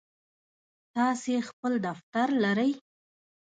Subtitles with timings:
[0.93, 2.71] تاسی خپل دفتر لرئ؟